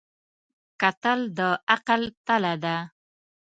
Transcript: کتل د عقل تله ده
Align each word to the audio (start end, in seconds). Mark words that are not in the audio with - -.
کتل 0.81 1.19
د 1.37 1.39
عقل 1.73 2.01
تله 2.25 2.53
ده 2.63 2.77